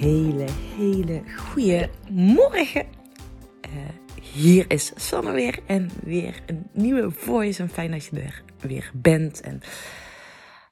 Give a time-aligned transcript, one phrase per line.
[0.00, 2.86] hele, hele goede morgen.
[3.68, 7.62] Uh, hier is Sanne weer en weer een nieuwe voice.
[7.62, 9.40] En fijn dat je er weer bent.
[9.40, 9.60] En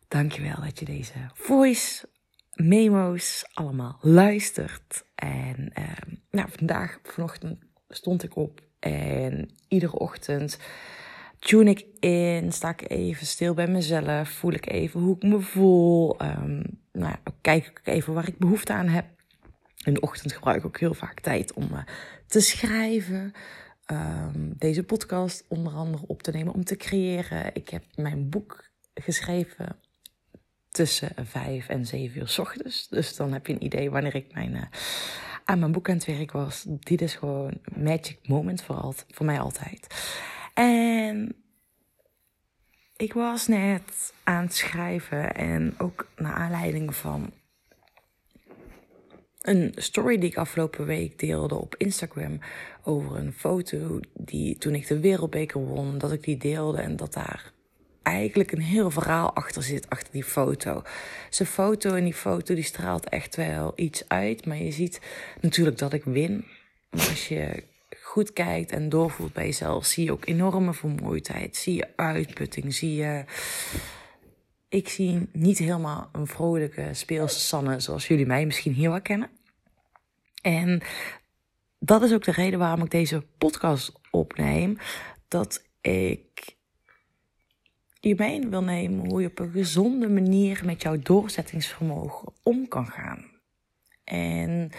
[0.09, 2.09] dankjewel dat je deze voice
[2.55, 5.05] memo's allemaal luistert.
[5.15, 5.85] En uh,
[6.31, 7.59] nou, vandaag, vanochtend
[7.89, 10.59] stond ik op en iedere ochtend
[11.39, 15.41] tune ik in, sta ik even stil bij mezelf, voel ik even hoe ik me
[15.41, 16.23] voel.
[16.23, 19.18] Um, nou, kijk ik even waar ik behoefte aan heb.
[19.85, 21.79] In de ochtend gebruik ik ook heel vaak tijd om uh,
[22.27, 23.33] te schrijven.
[23.91, 27.55] Um, deze podcast onder andere op te nemen om te creëren.
[27.55, 29.77] Ik heb mijn boek geschreven
[30.71, 32.89] tussen vijf en zeven uur s ochtends.
[32.89, 34.63] Dus dan heb je een idee wanneer ik mijn, uh,
[35.45, 36.65] aan mijn boek aan het werk was.
[36.67, 39.87] Dit is gewoon magic moment voor, al, voor mij altijd.
[40.55, 41.37] En
[42.97, 47.33] ik was net aan het schrijven en ook naar aanleiding van
[49.49, 52.39] een story die ik afgelopen week deelde op Instagram
[52.83, 57.13] over een foto die toen ik de wereldbeker won, dat ik die deelde en dat
[57.13, 57.53] daar
[58.03, 60.83] eigenlijk een heel verhaal achter zit, achter die foto.
[61.31, 65.01] Zijn foto en die foto die straalt echt wel iets uit, maar je ziet
[65.41, 66.45] natuurlijk dat ik win.
[66.91, 67.65] Als je
[68.03, 71.57] goed kijkt en doorvoelt bij jezelf, zie je ook enorme vermoeidheid.
[71.57, 73.25] Zie je uitputting, zie je...
[74.69, 79.31] Ik zie niet helemaal een vrolijke, speelse Sanne zoals jullie mij misschien hier wel kennen.
[80.49, 80.83] En
[81.79, 84.79] dat is ook de reden waarom ik deze podcast opneem.
[85.29, 86.57] Dat ik
[88.01, 92.87] je mee wil nemen hoe je op een gezonde manier met jouw doorzettingsvermogen om kan
[92.87, 93.25] gaan.
[94.05, 94.71] En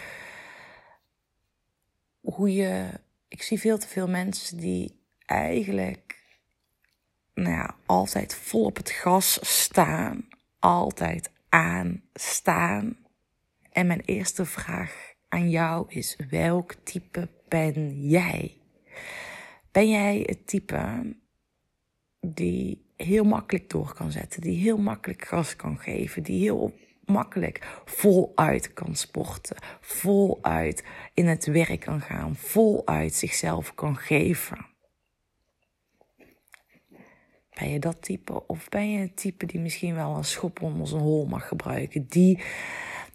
[2.19, 2.89] hoe je
[3.27, 6.23] ik zie veel te veel mensen die eigenlijk
[7.33, 10.27] nou ja, altijd vol op het gas staan,
[10.59, 12.97] altijd aanstaan.
[13.71, 18.57] En mijn eerste vraag aan jou is: welk type ben jij?
[19.71, 21.15] Ben jij het type
[22.19, 26.73] die heel makkelijk door kan zetten, die heel makkelijk gas kan geven, die heel
[27.05, 30.83] makkelijk voluit kan sporten, voluit
[31.13, 34.67] in het werk kan gaan, voluit zichzelf kan geven.
[37.59, 38.47] Ben je dat type?
[38.47, 42.05] Of ben je het type die misschien wel een schop onder zijn hol mag gebruiken?
[42.07, 42.39] Die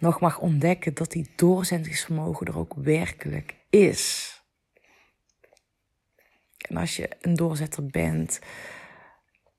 [0.05, 4.33] nog mag ontdekken dat die doorzettingsvermogen er ook werkelijk is.
[6.57, 8.39] En als je een doorzetter bent,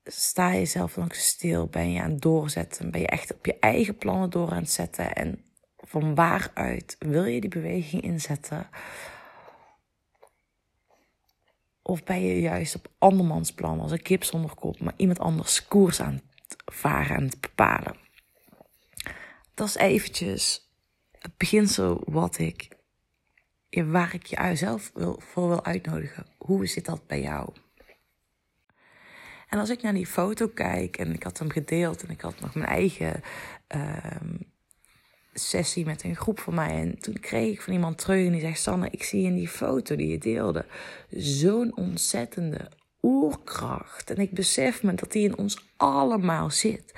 [0.04, 1.66] sta je zelf nog stil?
[1.66, 2.90] Ben je aan het doorzetten?
[2.90, 5.14] Ben je echt op je eigen plannen door aan het zetten?
[5.14, 5.44] En
[5.76, 8.68] van waaruit wil je die beweging inzetten?
[11.82, 15.68] Of ben je juist op andermans plan als een kip zonder kop, maar iemand anders
[15.68, 18.05] koers aan het varen en het bepalen?
[19.56, 20.70] Dat is eventjes
[21.18, 22.68] het beginsel wat ik,
[23.70, 26.26] waar ik je zelf wil, voor wil uitnodigen.
[26.38, 27.52] Hoe zit dat bij jou?
[29.48, 32.40] En als ik naar die foto kijk en ik had hem gedeeld en ik had
[32.40, 33.22] nog mijn eigen
[33.76, 34.06] uh,
[35.32, 36.80] sessie met een groep van mij.
[36.80, 39.48] En toen kreeg ik van iemand terug en die zegt: Sanne, ik zie in die
[39.48, 40.66] foto die je deelde
[41.10, 42.70] zo'n ontzettende
[43.02, 44.10] oerkracht.
[44.10, 46.94] En ik besef me dat die in ons allemaal zit.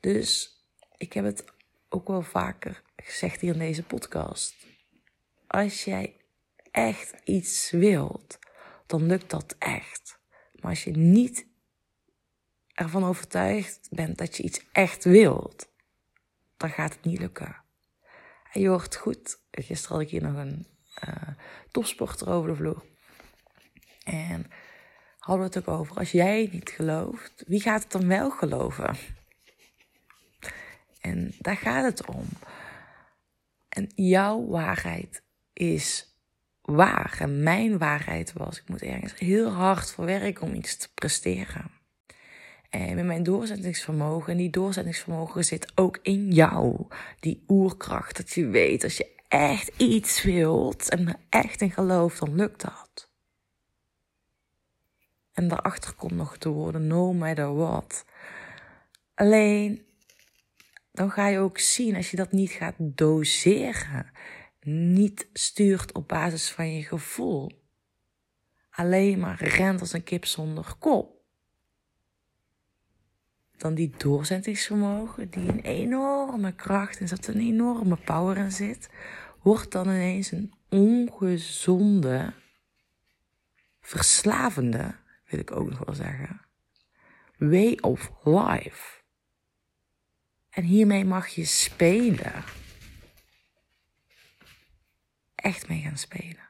[0.00, 0.60] Dus
[0.96, 1.54] ik heb het
[1.96, 4.54] ook wel vaker gezegd hier in deze podcast.
[5.46, 6.16] Als jij
[6.70, 8.38] echt iets wilt,
[8.86, 10.18] dan lukt dat echt.
[10.52, 11.46] Maar als je niet
[12.74, 15.68] ervan overtuigd bent dat je iets echt wilt,
[16.56, 17.56] dan gaat het niet lukken.
[18.52, 19.38] En je hoort goed.
[19.50, 20.66] Gisteren had ik hier nog een
[21.08, 21.28] uh,
[21.70, 22.84] topsporter over de vloer.
[24.04, 24.46] En
[25.18, 28.96] hadden we het ook over, als jij niet gelooft, wie gaat het dan wel geloven?
[31.06, 32.24] En daar gaat het om.
[33.68, 35.22] En jouw waarheid
[35.52, 36.14] is
[36.62, 37.16] waar.
[37.20, 41.70] En mijn waarheid was, ik moet ergens heel hard voor werken om iets te presteren.
[42.70, 44.32] En met mijn doorzettingsvermogen.
[44.32, 46.86] En die doorzettingsvermogen zit ook in jou.
[47.20, 48.16] Die oerkracht.
[48.16, 52.60] Dat je weet, als je echt iets wilt en er echt in gelooft, dan lukt
[52.60, 53.10] dat.
[55.32, 58.04] En daarachter komt nog te worden, no matter what.
[59.14, 59.85] Alleen,
[60.96, 64.10] dan ga je ook zien als je dat niet gaat doseren.
[64.60, 67.64] Niet stuurt op basis van je gevoel.
[68.70, 71.16] Alleen maar rent als een kip zonder kop
[73.56, 78.90] dan die doorzettingsvermogen, die een enorme kracht en zat een enorme power in zit,
[79.42, 82.32] wordt dan ineens een ongezonde,
[83.80, 84.94] verslavende,
[85.26, 86.40] wil ik ook nog wel zeggen,
[87.38, 89.04] way of life.
[90.56, 92.44] En hiermee mag je spelen.
[95.34, 96.48] echt mee gaan spelen.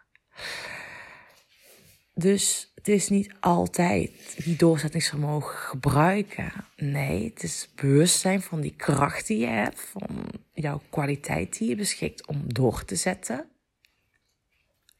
[2.14, 6.52] Dus het is niet altijd die doorzettingsvermogen gebruiken.
[6.76, 11.76] Nee, het is bewustzijn van die kracht die je hebt, van jouw kwaliteit die je
[11.76, 13.50] beschikt om door te zetten.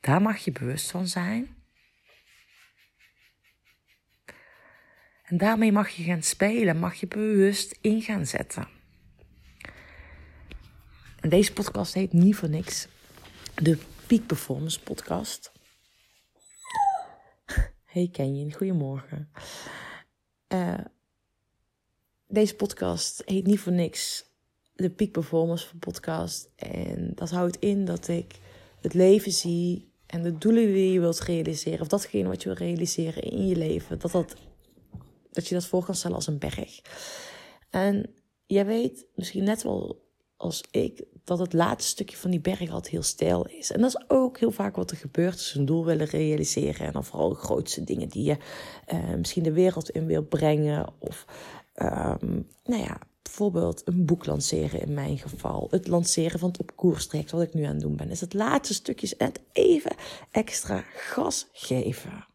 [0.01, 1.57] Daar mag je bewust van zijn.
[5.23, 8.76] En daarmee mag je gaan spelen, mag je bewust in gaan zetten.
[11.29, 12.89] Deze podcast heet niet voor niks
[13.55, 15.53] de Peak Performance Podcast.
[17.85, 19.31] Hey Kenyon, goedemorgen.
[20.49, 20.79] Uh,
[22.29, 24.25] deze podcast heet niet voor niks
[24.75, 26.51] de Peak Performance Podcast.
[26.57, 28.35] En dat houdt in dat ik
[28.81, 32.67] het leven zie en de doelen die je wilt realiseren, of datgene wat je wil
[32.67, 34.37] realiseren in je leven, dat, dat,
[35.31, 36.81] dat je dat voor kan stellen als een berg.
[37.71, 38.15] En
[38.47, 40.06] jij weet misschien net wel
[40.37, 43.73] als ik dat het laatste stukje van die berg altijd heel stijl is.
[43.73, 46.87] En dat is ook heel vaak wat er gebeurt als een doel willen realiseren.
[46.87, 48.37] En dan vooral de grootste dingen die je
[48.93, 50.87] uh, misschien de wereld in wil brengen.
[50.99, 51.25] Of
[51.83, 55.69] um, nou ja, bijvoorbeeld een boek lanceren in mijn geval.
[55.71, 58.11] Het lanceren van het op koers traject wat ik nu aan het doen ben.
[58.11, 59.97] Is het laatste stukje het even
[60.31, 62.27] extra gas geven.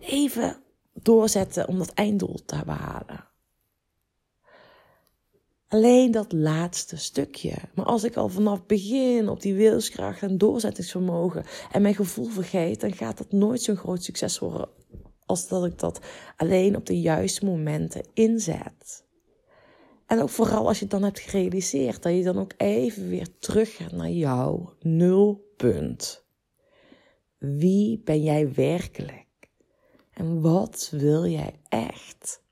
[0.00, 0.62] Even
[0.92, 3.29] doorzetten om dat einddoel te behalen.
[5.70, 7.54] Alleen dat laatste stukje.
[7.74, 12.80] Maar als ik al vanaf begin op die wilskracht en doorzettingsvermogen en mijn gevoel vergeet,
[12.80, 14.68] dan gaat dat nooit zo'n groot succes worden
[15.30, 16.00] als dat ik dat
[16.36, 19.04] alleen op de juiste momenten inzet.
[20.06, 23.28] En ook vooral als je het dan hebt gerealiseerd, dat je dan ook even weer
[23.38, 26.24] terug gaat naar jouw nulpunt.
[27.38, 29.26] Wie ben jij werkelijk?
[30.12, 32.42] En wat wil jij echt?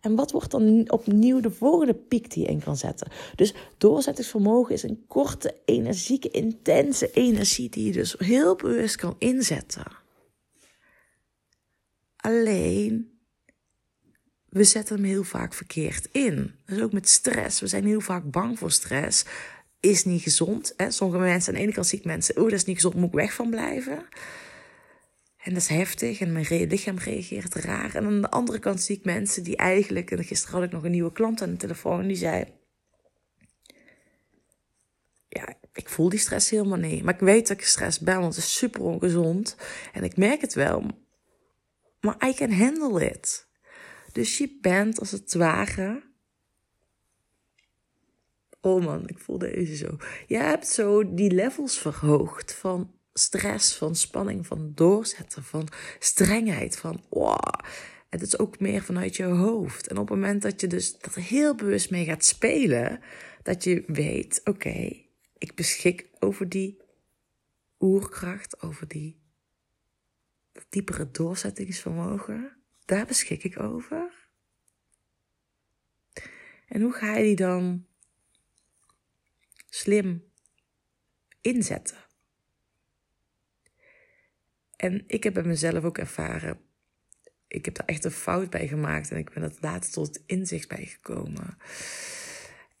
[0.00, 3.10] En wat wordt dan opnieuw de volgende piek die je in kan zetten?
[3.34, 9.84] Dus doorzettingsvermogen is een korte, energieke, intense energie die je dus heel bewust kan inzetten.
[12.16, 13.18] Alleen,
[14.48, 16.54] we zetten hem heel vaak verkeerd in.
[16.66, 17.60] Dus ook met stress.
[17.60, 19.24] We zijn heel vaak bang voor stress.
[19.80, 20.74] Is niet gezond.
[20.76, 20.90] Hè?
[20.90, 23.08] Sommige mensen, aan de ene kant zie ik mensen, oh dat is niet gezond, moet
[23.08, 24.06] ik weg van blijven.
[25.42, 27.94] En dat is heftig en mijn lichaam reageert raar.
[27.94, 30.10] En aan de andere kant zie ik mensen die eigenlijk...
[30.10, 32.44] En gisteren had ik nog een nieuwe klant aan de telefoon die zei...
[35.28, 37.02] Ja, ik voel die stress helemaal niet.
[37.02, 39.56] Maar ik weet dat ik gestrest ben, want het is super ongezond.
[39.92, 40.86] En ik merk het wel.
[42.00, 43.48] Maar I can handle it.
[44.12, 46.08] Dus je bent als het ware...
[48.60, 49.96] Oh man, ik voel deze zo.
[50.26, 55.68] Je hebt zo die levels verhoogd van stress, van spanning, van doorzetten, van
[55.98, 57.52] strengheid, van wow.
[58.08, 59.86] Het is ook meer vanuit je hoofd.
[59.86, 63.00] En op het moment dat je dus dat heel bewust mee gaat spelen,
[63.42, 65.02] dat je weet, oké,
[65.38, 66.80] ik beschik over die
[67.78, 69.20] oerkracht, over die
[70.68, 72.56] diepere doorzettingsvermogen.
[72.84, 74.28] Daar beschik ik over.
[76.66, 77.86] En hoe ga je die dan
[79.68, 80.24] slim
[81.40, 82.09] inzetten?
[84.80, 86.60] En ik heb bij mezelf ook ervaren.
[87.46, 90.68] Ik heb daar echt een fout bij gemaakt en ik ben dat later tot inzicht
[90.68, 91.56] bij gekomen.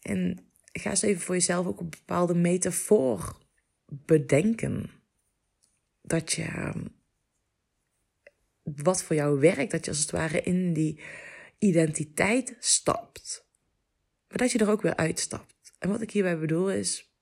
[0.00, 3.38] En ga eens even voor jezelf ook een bepaalde metafoor
[3.86, 4.90] bedenken.
[6.02, 6.72] Dat je
[8.62, 11.00] wat voor jou werkt, dat je als het ware in die
[11.58, 13.46] identiteit stapt.
[14.28, 15.72] Maar dat je er ook weer uitstapt.
[15.78, 17.14] En wat ik hierbij bedoel is,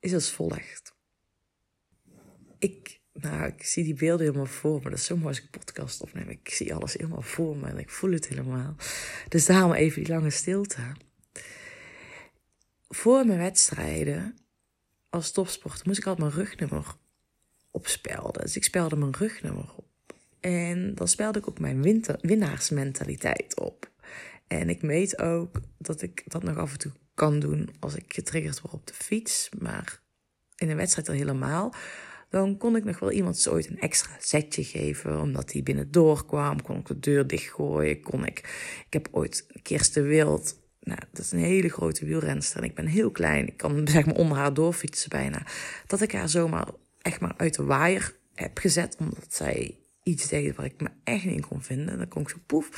[0.00, 0.98] is als volgt
[2.60, 4.90] ik, nou, ik zie die beelden helemaal voor me.
[4.90, 6.28] Dat is zo mooi als ik podcast opneem.
[6.28, 8.76] Ik zie alles helemaal voor me en ik voel het helemaal.
[9.28, 10.82] Dus daarom even die lange stilte.
[12.88, 14.36] Voor mijn wedstrijden
[15.10, 16.96] als topsporter moest ik altijd mijn rugnummer
[17.70, 18.42] opspelden.
[18.42, 19.88] Dus ik spelde mijn rugnummer op.
[20.40, 23.90] En dan spelde ik ook mijn winter, winnaarsmentaliteit op.
[24.46, 28.12] En ik weet ook dat ik dat nog af en toe kan doen als ik
[28.14, 29.48] getriggerd word op de fiets.
[29.58, 30.00] Maar
[30.56, 31.74] in een wedstrijd al helemaal
[32.30, 36.62] dan kon ik nog wel iemand ooit een extra setje geven, omdat hij binnen doorkwam.
[36.62, 38.38] Kon ik de deur dichtgooien, kon ik...
[38.86, 42.86] Ik heb ooit Kirsten Wild, nou, dat is een hele grote wielrenster en ik ben
[42.86, 43.46] heel klein.
[43.46, 45.46] Ik kan zeg maar onder haar doorfietsen bijna.
[45.86, 46.68] Dat ik haar zomaar
[47.02, 51.24] echt maar uit de waaier heb gezet, omdat zij iets deed waar ik me echt
[51.24, 51.98] niet in kon vinden.
[51.98, 52.68] Dan kon ik zo poef.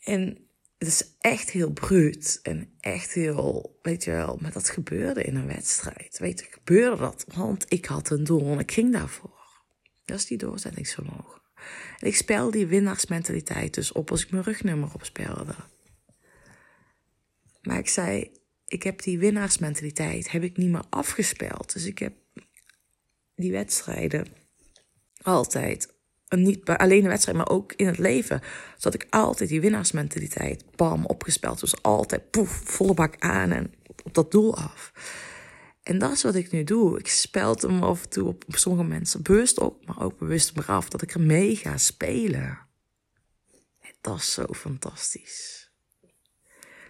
[0.00, 0.43] En
[0.84, 5.36] het is echt heel bruut en echt heel, weet je wel, maar dat gebeurde in
[5.36, 6.18] een wedstrijd.
[6.18, 9.62] Weet je, gebeurde dat, want ik had een doel en ik ging daarvoor.
[10.04, 11.42] Dat is die doorzettingsvermogen.
[11.98, 15.54] En ik speel die winnaarsmentaliteit dus op als ik mijn rugnummer opspelde.
[17.62, 18.30] Maar ik zei,
[18.66, 21.72] ik heb die winnaarsmentaliteit heb ik niet meer afgespeeld.
[21.72, 22.14] Dus ik heb
[23.34, 24.26] die wedstrijden
[25.22, 25.93] altijd,
[26.36, 28.40] niet alleen de wedstrijd, maar ook in het leven,
[28.78, 31.60] dat ik altijd die winnaarsmentaliteit, bam, opgespeeld.
[31.60, 33.74] Dus altijd, poef, volle bak aan en
[34.04, 34.92] op dat doel af.
[35.82, 36.98] En dat is wat ik nu doe.
[36.98, 40.88] Ik speld hem af en toe op, sommige mensen bewust op, maar ook bewust eraf
[40.88, 42.58] dat ik er mee ga spelen.
[43.80, 45.64] En dat is zo fantastisch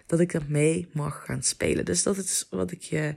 [0.05, 1.85] dat ik mee mag gaan spelen.
[1.85, 3.15] Dus dat is wat ik je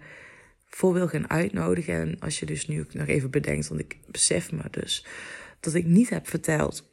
[0.66, 1.94] voor wil gaan uitnodigen.
[1.94, 5.06] En als je dus nu nog even bedenkt, want ik besef me dus
[5.60, 6.88] dat ik niet heb verteld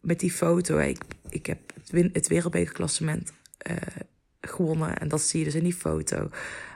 [0.00, 0.78] met die foto.
[0.78, 1.58] Ik, ik heb
[2.12, 3.32] het, wereldbekerklassement
[3.70, 3.76] uh,
[4.40, 6.30] gewonnen en dat zie je dus in die foto.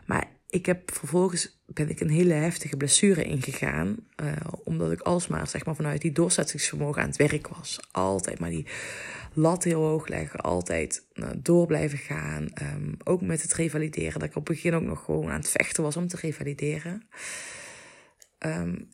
[0.06, 3.96] Maar ik heb vervolgens ben ik een hele heftige blessure ingegaan.
[4.22, 4.32] Uh,
[4.64, 7.80] omdat ik alsmaar zeg maar, vanuit die doorzettingsvermogen aan het werk was.
[7.90, 8.66] Altijd maar die
[9.32, 10.40] lat heel hoog leggen.
[10.40, 11.06] Altijd
[11.36, 12.48] door blijven gaan.
[12.62, 14.20] Um, ook met het revalideren.
[14.20, 17.08] Dat ik op het begin ook nog gewoon aan het vechten was om te revalideren.
[18.38, 18.88] Um,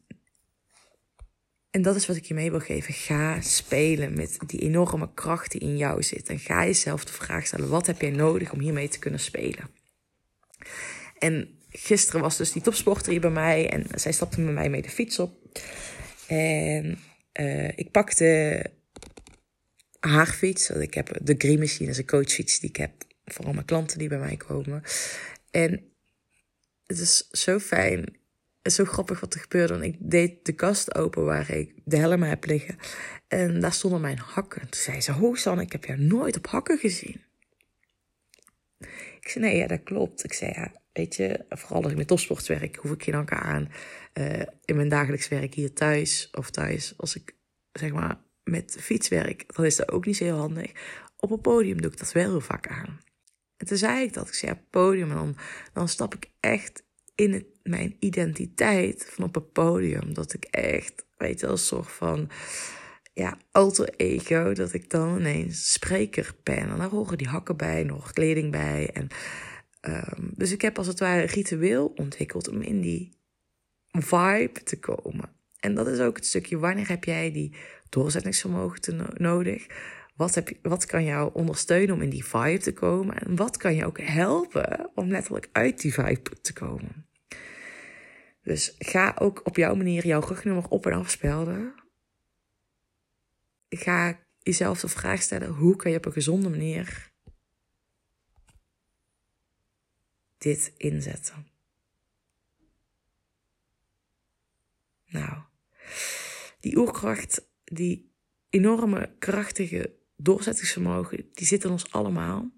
[1.75, 2.95] en dat is wat ik je mee wil geven.
[2.95, 6.29] Ga spelen met die enorme kracht die in jou zit.
[6.29, 9.71] En ga jezelf de vraag stellen: wat heb jij nodig om hiermee te kunnen spelen?
[11.19, 14.83] En gisteren was dus die topsporter hier bij mij en zij stapte met mij mee
[14.83, 15.59] de fiets op.
[16.27, 16.99] En
[17.41, 18.65] uh, ik pakte
[20.01, 20.69] haar fiets.
[20.69, 22.93] Want ik heb de Green Machine, is een coachfiets die ik heb
[23.25, 24.83] voor al mijn klanten die bij mij komen.
[25.51, 25.93] En
[26.87, 28.23] het is zo fijn.
[28.65, 29.73] Is zo grappig wat er gebeurde.
[29.73, 32.77] Want ik deed de kast open waar ik de helmen heb liggen.
[33.29, 34.61] En daar stonden mijn hakken.
[34.61, 37.21] Toen zei ze, ho Sanne, ik heb jou nooit op hakken gezien.
[39.21, 40.25] Ik zei, nee, ja, dat klopt.
[40.25, 43.41] Ik zei, ja, weet je, vooral als ik met topsport werk, hoef ik geen hakken
[43.41, 43.69] aan.
[44.15, 47.35] Uh, in mijn dagelijks werk hier thuis of thuis, als ik
[47.73, 50.73] zeg maar met fietswerk, dan is dat ook niet zo heel handig.
[51.17, 53.01] Op een podium doe ik dat wel heel vaak aan.
[53.57, 55.37] En toen zei ik dat, ik zei, ja, podium, en dan,
[55.73, 60.15] dan stap ik echt in het, mijn identiteit van op het podium.
[60.15, 62.31] Dat ik echt, weet je, als soort van
[63.13, 66.69] ja, alter ego, dat ik dan ineens spreker ben.
[66.69, 68.91] En daar horen die hakken bij, nog kleding bij.
[68.93, 69.09] En,
[69.81, 73.19] um, dus ik heb als het ware een ritueel ontwikkeld om in die
[73.91, 75.31] vibe te komen.
[75.61, 77.57] En dat is ook het stukje, wanneer heb jij die
[77.89, 79.67] doorzettingsvermogen te nodig?
[80.17, 83.19] Wat, heb je, wat kan jou ondersteunen om in die vibe te komen?
[83.19, 87.07] En wat kan je ook helpen om letterlijk uit die vibe te komen?
[88.45, 91.75] Dus ga ook op jouw manier jouw rugnummer op en afspelden
[93.77, 97.13] ga jezelf de vraag stellen: hoe kan je op een gezonde manier
[100.39, 101.47] dit inzetten?
[105.07, 105.43] Nou,
[106.61, 108.13] die oerkracht, die
[108.49, 112.53] enorme krachtige doorzettingsvermogen, die zit in ons allemaal.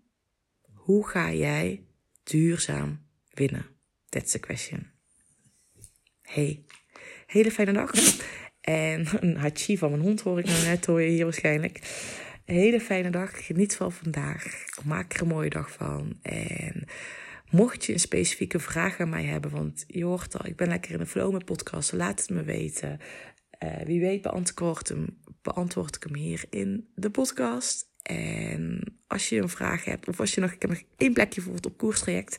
[0.73, 1.87] Hoe ga jij
[2.23, 3.67] duurzaam winnen?
[4.09, 4.96] That's the question.
[6.27, 6.65] Hey,
[7.27, 7.91] hele fijne dag.
[8.61, 11.81] En een hachi van mijn hond hoor ik nou net, hoor je hier waarschijnlijk.
[12.45, 13.47] Hele fijne dag.
[13.47, 14.65] Geniet van vandaag.
[14.85, 16.19] Maak er een mooie dag van.
[16.23, 16.85] En
[17.51, 20.93] mocht je een specifieke vraag aan mij hebben, want je hoort al, ik ben lekker
[20.93, 23.01] in de flow met podcasten, laat het me weten.
[23.65, 27.89] Uh, wie weet beantwoord, hem, beantwoord ik hem hier in de podcast.
[28.03, 31.41] En als je een vraag hebt, of als je nog, ik heb nog één plekje
[31.41, 32.35] voor op koerstraject.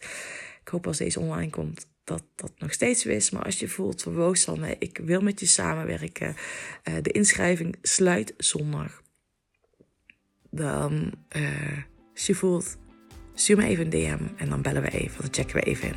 [0.62, 3.30] Ik hoop als deze online komt, dat dat nog steeds is.
[3.30, 4.36] Maar als je voelt van wow
[4.80, 6.36] ik wil met je samenwerken.
[6.84, 9.02] Uh, de inschrijving sluit zondag.
[10.50, 11.78] Dan, uh,
[12.14, 12.78] als je voelt,
[13.34, 15.22] stuur me even een DM en dan bellen we even.
[15.22, 15.96] Dan checken we even in.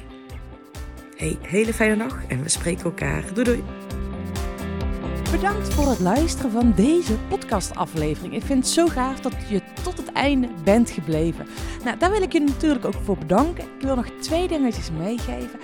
[1.16, 3.34] Hey, hele fijne dag en we spreken elkaar.
[3.34, 3.62] Doei doei.
[5.30, 8.34] Bedankt voor het luisteren van deze podcastaflevering.
[8.34, 11.46] Ik vind het zo gaaf dat je tot het einde bent gebleven.
[11.84, 13.64] Nou, daar wil ik je natuurlijk ook voor bedanken.
[13.64, 15.60] Ik wil nog twee dingetjes meegeven.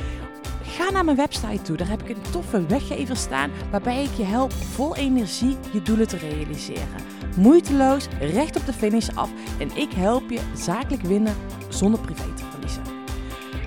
[0.77, 1.77] Ga naar mijn website toe.
[1.77, 6.09] Daar heb ik een toffe weggever staan waarbij ik je help vol energie je doelen
[6.09, 7.05] te realiseren.
[7.37, 11.35] Moeiteloos, recht op de finish af en ik help je zakelijk winnen
[11.69, 12.83] zonder privé te verliezen.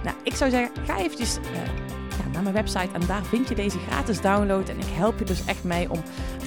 [0.04, 1.38] Nou, ik zou zeggen, ga eventjes
[2.18, 5.26] ja, naar mijn website en daar vind je deze gratis download en ik help je
[5.26, 6.02] dus echt mee om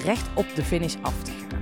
[0.04, 1.61] recht op de finish af te gaan.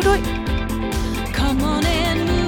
[0.00, 0.20] るい
[1.32, 2.39] Come on and